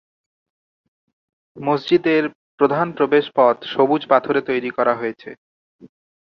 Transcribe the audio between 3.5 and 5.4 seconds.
সবুজ পাথরে তৈরি করা হয়েছে।